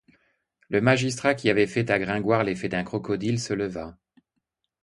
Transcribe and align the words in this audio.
Le 0.69 0.81
magistrat 0.81 1.35
qui 1.35 1.47
avait 1.47 1.67
fait 1.67 1.91
à 1.91 1.99
Gringoire 1.99 2.43
l'effet 2.43 2.67
d'un 2.69 2.83
crocodile 2.83 3.39
se 3.39 3.53
leva. 3.53 3.99